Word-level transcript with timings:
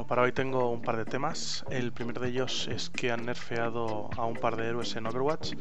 para 0.00 0.22
hoy 0.22 0.32
tengo 0.32 0.70
un 0.70 0.80
par 0.80 0.96
de 0.96 1.04
temas. 1.04 1.64
El 1.70 1.92
primero 1.92 2.22
de 2.22 2.30
ellos 2.30 2.66
es 2.70 2.88
que 2.88 3.12
han 3.12 3.26
nerfeado 3.26 4.08
a 4.16 4.24
un 4.24 4.34
par 4.34 4.56
de 4.56 4.66
héroes 4.66 4.96
en 4.96 5.06
Overwatch. 5.06 5.52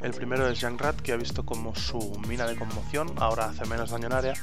El 0.00 0.12
primero 0.12 0.48
es 0.48 0.62
Rat, 0.62 1.00
que 1.00 1.12
ha 1.12 1.16
visto 1.16 1.44
como 1.44 1.74
su 1.74 2.12
mina 2.28 2.46
de 2.46 2.54
conmoción 2.54 3.12
ahora 3.16 3.46
hace 3.46 3.64
menos 3.66 3.90
daño 3.90 4.06
en 4.06 4.12
área, 4.12 4.34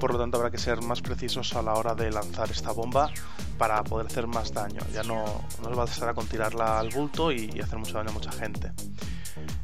por 0.00 0.12
lo 0.12 0.18
tanto 0.18 0.38
habrá 0.38 0.50
que 0.50 0.56
ser 0.56 0.80
más 0.80 1.02
precisos 1.02 1.54
a 1.54 1.62
la 1.62 1.74
hora 1.74 1.94
de 1.94 2.10
lanzar 2.10 2.50
esta 2.50 2.72
bomba 2.72 3.10
para 3.58 3.84
poder 3.84 4.06
hacer 4.06 4.26
más 4.26 4.54
daño. 4.54 4.80
Ya 4.94 5.02
no, 5.02 5.24
no 5.62 5.68
va 5.68 5.82
a 5.82 5.86
bastará 5.86 6.14
con 6.14 6.26
tirarla 6.26 6.80
al 6.80 6.88
bulto 6.88 7.30
y 7.30 7.60
hacer 7.60 7.78
mucho 7.78 7.92
daño 7.92 8.08
a 8.08 8.14
mucha 8.14 8.32
gente. 8.32 8.72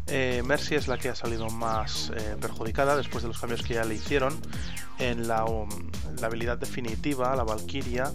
Eh, 0.07 0.43
Mercy 0.45 0.75
es 0.75 0.87
la 0.87 0.99
que 0.99 1.09
ha 1.09 1.15
salido 1.15 1.49
más 1.49 2.13
eh, 2.15 2.37
perjudicada 2.41 2.97
después 2.97 3.23
de 3.23 3.29
los 3.29 3.39
cambios 3.39 3.63
que 3.63 3.75
ya 3.75 3.85
le 3.85 3.95
hicieron 3.95 4.39
en 4.99 5.27
la, 5.27 5.45
um, 5.45 5.69
la 6.21 6.27
habilidad 6.27 6.59
definitiva, 6.59 7.35
la 7.35 7.43
Valkyria, 7.43 8.13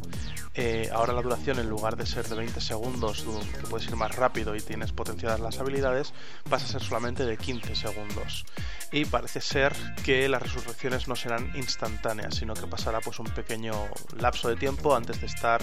eh, 0.55 0.89
ahora 0.91 1.13
la 1.13 1.21
duración 1.21 1.59
en 1.59 1.69
lugar 1.69 1.95
de 1.95 2.05
ser 2.05 2.27
de 2.27 2.35
20 2.35 2.59
segundos, 2.59 3.25
que 3.59 3.67
puedes 3.67 3.87
ir 3.87 3.95
más 3.95 4.15
rápido 4.15 4.55
y 4.55 4.61
tienes 4.61 4.91
potenciadas 4.91 5.39
las 5.39 5.59
habilidades, 5.59 6.13
pasa 6.49 6.65
a 6.65 6.69
ser 6.69 6.81
solamente 6.81 7.25
de 7.25 7.37
15 7.37 7.75
segundos. 7.75 8.45
Y 8.91 9.05
parece 9.05 9.39
ser 9.39 9.73
que 10.03 10.27
las 10.27 10.41
resurrecciones 10.41 11.07
no 11.07 11.15
serán 11.15 11.51
instantáneas, 11.55 12.35
sino 12.35 12.55
que 12.55 12.65
pasará 12.65 13.01
pues 13.01 13.19
un 13.19 13.27
pequeño 13.27 13.73
lapso 14.17 14.49
de 14.49 14.55
tiempo 14.55 14.95
antes 14.95 15.21
de 15.21 15.27
estar 15.27 15.61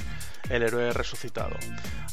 el 0.48 0.62
héroe 0.62 0.92
resucitado. 0.92 1.56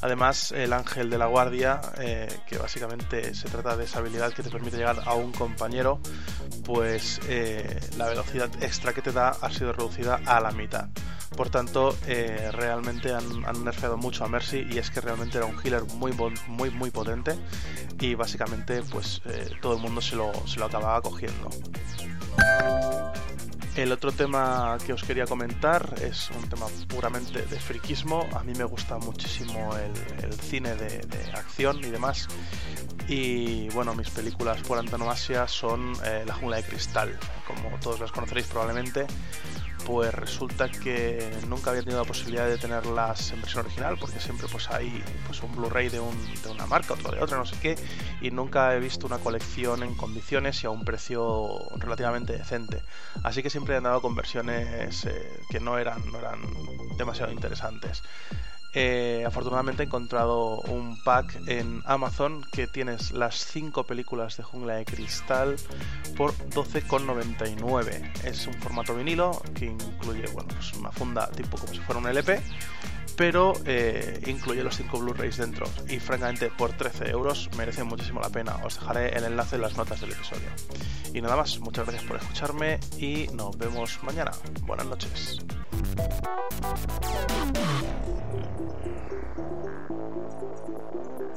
Además, 0.01 0.51
el 0.51 0.73
ángel 0.73 1.11
de 1.11 1.17
la 1.19 1.27
guardia, 1.27 1.81
eh, 1.99 2.27
que 2.47 2.57
básicamente 2.57 3.35
se 3.35 3.47
trata 3.47 3.77
de 3.77 3.85
esa 3.85 3.99
habilidad 3.99 4.33
que 4.33 4.41
te 4.41 4.49
permite 4.49 4.77
llegar 4.77 5.01
a 5.05 5.13
un 5.13 5.31
compañero, 5.31 5.99
pues 6.65 7.19
eh, 7.27 7.79
la 7.97 8.09
velocidad 8.09 8.49
extra 8.61 8.93
que 8.93 9.01
te 9.01 9.11
da 9.11 9.29
ha 9.29 9.51
sido 9.51 9.71
reducida 9.71 10.19
a 10.25 10.41
la 10.41 10.51
mitad. 10.51 10.89
Por 11.35 11.49
tanto, 11.49 11.95
eh, 12.07 12.49
realmente 12.51 13.11
han, 13.13 13.45
han, 13.45 13.63
nerfeado 13.63 13.97
mucho 13.97 14.23
a 14.23 14.27
Mercy 14.27 14.65
y 14.69 14.77
es 14.77 14.91
que 14.91 15.01
realmente 15.01 15.37
era 15.37 15.47
un 15.47 15.57
healer 15.63 15.83
muy, 15.95 16.11
muy, 16.47 16.69
muy 16.69 16.91
potente 16.91 17.35
y 17.99 18.15
básicamente 18.15 18.81
pues 18.83 19.21
eh, 19.25 19.49
todo 19.61 19.75
el 19.75 19.81
mundo 19.81 20.01
se 20.01 20.15
lo, 20.15 20.31
se 20.47 20.59
lo 20.59 20.65
acababa 20.65 21.01
cogiendo. 21.01 21.49
El 23.75 23.91
otro 23.91 24.11
tema 24.11 24.77
que 24.85 24.93
os 24.93 25.03
quería 25.03 25.25
comentar 25.25 25.95
es 25.99 26.29
un 26.29 26.47
tema 26.47 26.67
puramente 26.87 27.41
de 27.41 27.59
friquismo. 27.59 28.27
A 28.35 28.43
mí 28.43 28.53
me 28.55 28.65
gusta 28.65 28.99
muchísimo 28.99 29.75
el, 29.75 30.25
el 30.25 30.33
cine 30.33 30.75
de, 30.75 31.01
acción 31.33 31.79
y 31.79 31.89
demás. 31.89 32.27
Y 33.07 33.69
bueno, 33.69 33.95
mis 33.95 34.09
películas 34.11 34.61
por 34.61 34.77
antonomasia 34.77 35.47
son 35.47 35.93
eh, 36.05 36.23
La 36.27 36.35
jungla 36.35 36.57
de 36.57 36.63
cristal, 36.63 37.17
como 37.47 37.75
todos 37.79 37.99
las 37.99 38.11
conoceréis 38.11 38.45
probablemente 38.45 39.07
pues 39.85 40.13
resulta 40.13 40.69
que 40.69 41.31
nunca 41.47 41.71
había 41.71 41.81
tenido 41.81 42.01
la 42.01 42.07
posibilidad 42.07 42.47
de 42.47 42.57
tenerlas 42.57 43.31
en 43.31 43.41
versión 43.41 43.65
original 43.65 43.97
porque 43.99 44.19
siempre 44.19 44.47
pues 44.51 44.69
hay 44.69 45.03
pues 45.25 45.41
un 45.43 45.55
Blu-ray 45.55 45.89
de, 45.89 45.99
un, 45.99 46.15
de, 46.41 46.49
una 46.49 46.65
marca, 46.65 46.93
otro 46.93 47.11
de 47.11 47.21
otra, 47.21 47.37
no 47.37 47.45
sé 47.45 47.55
qué, 47.61 47.75
y 48.21 48.31
nunca 48.31 48.75
he 48.75 48.79
visto 48.79 49.07
una 49.07 49.19
colección 49.19 49.83
en 49.83 49.95
condiciones 49.95 50.63
y 50.63 50.67
a 50.67 50.69
un 50.69 50.85
precio 50.85 51.59
relativamente 51.77 52.33
decente. 52.33 52.81
Así 53.23 53.43
que 53.43 53.49
siempre 53.49 53.75
he 53.75 53.77
andado 53.77 54.01
con 54.01 54.15
versiones 54.15 55.05
eh, 55.05 55.39
que 55.49 55.59
no 55.59 55.77
eran, 55.77 56.03
no 56.11 56.19
eran 56.19 56.39
demasiado 56.97 57.31
interesantes. 57.31 58.03
Eh, 58.75 59.23
afortunadamente 59.25 59.83
he 59.83 59.85
encontrado 59.85 60.61
un 60.61 61.01
pack 61.03 61.47
en 61.47 61.81
Amazon 61.85 62.45
que 62.51 62.67
tienes 62.67 63.11
las 63.11 63.45
5 63.45 63.83
películas 63.85 64.37
de 64.37 64.43
Jungla 64.43 64.75
de 64.75 64.85
Cristal 64.85 65.55
por 66.17 66.33
12,99. 66.49 68.23
Es 68.23 68.47
un 68.47 68.53
formato 68.55 68.95
vinilo 68.95 69.41
que 69.53 69.65
incluye 69.65 70.25
bueno, 70.33 70.49
pues 70.55 70.73
una 70.73 70.91
funda 70.91 71.27
tipo 71.27 71.57
como 71.57 71.71
si 71.71 71.79
fuera 71.81 71.99
un 71.99 72.07
LP, 72.07 72.41
pero 73.15 73.53
eh, 73.65 74.21
incluye 74.25 74.63
los 74.63 74.75
5 74.75 74.99
Blu-rays 74.99 75.37
dentro. 75.37 75.67
Y 75.87 75.99
francamente, 75.99 76.49
por 76.49 76.73
13 76.73 77.11
euros 77.11 77.49
merece 77.57 77.83
muchísimo 77.83 78.21
la 78.21 78.29
pena. 78.29 78.55
Os 78.63 78.79
dejaré 78.79 79.15
el 79.15 79.25
enlace 79.25 79.55
en 79.55 79.61
las 79.61 79.77
notas 79.77 80.01
del 80.01 80.11
episodio. 80.11 80.49
Y 81.13 81.21
nada 81.21 81.35
más, 81.35 81.59
muchas 81.59 81.85
gracias 81.85 82.07
por 82.07 82.17
escucharme 82.17 82.79
y 82.97 83.27
nos 83.33 83.55
vemos 83.57 83.99
mañana. 84.01 84.31
Buenas 84.65 84.87
noches. 84.87 85.37
Thank 90.13 90.67
you. 90.67 91.32